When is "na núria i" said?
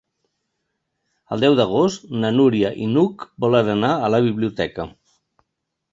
2.23-2.89